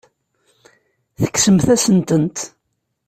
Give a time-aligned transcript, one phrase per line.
[1.21, 2.37] Tekksemt-asent-tent.